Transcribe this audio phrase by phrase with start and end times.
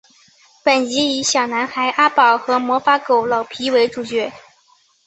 [0.63, 4.31] 本集以小男孩阿宝和魔法狗老皮为主角。